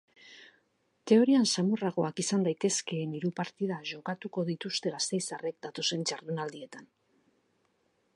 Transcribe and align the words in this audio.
Teorian 1.09 1.43
samurragoak 1.55 2.21
izan 2.23 2.47
daitezkeen 2.47 3.13
hiru 3.17 3.31
partida 3.41 3.77
jokatuko 3.91 4.45
dituzte 4.49 4.95
gasteiztarrek 4.95 5.59
datozen 5.67 6.07
jardunaldietan. 6.13 6.89